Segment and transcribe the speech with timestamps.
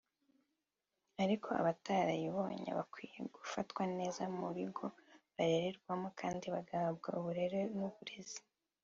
[1.23, 4.85] ariko abatarayibona bakwiye gufatwa neza mu bigo
[5.35, 8.39] barererwamo kandi bagahabwa uburere n’uburezi